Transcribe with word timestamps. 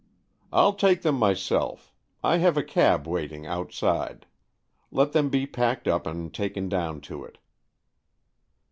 "ril 0.51 0.73
take 0.73 1.03
them 1.03 1.13
myself. 1.13 1.93
I 2.23 2.37
have 2.37 2.57
a 2.57 2.63
cab 2.63 3.07
waiting 3.07 3.45
outside. 3.45 4.25
Let 4.89 5.11
them 5.11 5.29
be 5.29 5.45
packed 5.45 5.87
up 5.87 6.07
and 6.07 6.33
taken 6.33 6.67
down 6.69 7.01
to 7.01 7.23
it." 7.23 7.37